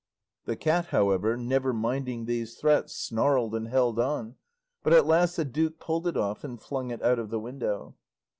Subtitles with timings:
[0.45, 4.33] The cat, however, never minding these threats, snarled and held on;
[4.81, 7.93] but at last the duke pulled it off and flung it out of the window.